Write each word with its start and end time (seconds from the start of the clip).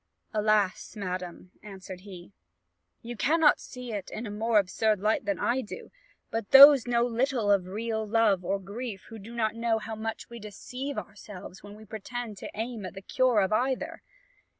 "Alas, 0.33 0.95
madam," 0.95 1.51
answered 1.61 1.99
he, 1.99 2.33
"you 3.03 3.15
cannot 3.15 3.59
see 3.59 3.93
it 3.93 4.09
in 4.09 4.25
a 4.25 4.31
more 4.31 4.57
absurd 4.57 4.99
light 4.99 5.25
than 5.25 5.37
I 5.37 5.61
do; 5.61 5.91
but 6.31 6.49
those 6.49 6.87
know 6.87 7.05
little 7.05 7.51
of 7.51 7.67
real 7.67 8.07
love 8.07 8.43
or 8.43 8.59
grief 8.59 9.03
who 9.09 9.19
do 9.19 9.35
not 9.35 9.53
know 9.53 9.77
how 9.77 9.93
much 9.93 10.27
we 10.27 10.39
deceive 10.39 10.97
ourselves 10.97 11.61
when 11.61 11.75
we 11.75 11.85
pretend 11.85 12.39
to 12.39 12.49
aim 12.55 12.83
at 12.83 12.95
the 12.95 13.03
cure 13.03 13.41
of 13.41 13.53
either. 13.53 14.01